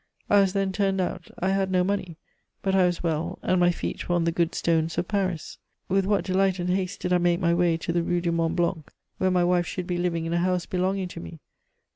[0.31, 2.17] I was then turned out; I had no money,
[2.63, 5.59] but I was well, and my feet were on the good stones of Paris.
[5.89, 8.55] With what delight and haste did I make my way to the Rue du Mont
[8.55, 11.39] Blanc, where my wife should be living in a house belonging to me!